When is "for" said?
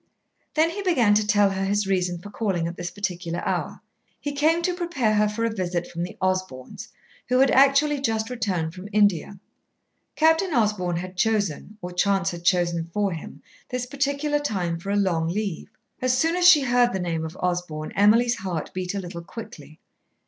2.17-2.31, 5.29-5.45, 12.91-13.11, 14.79-14.89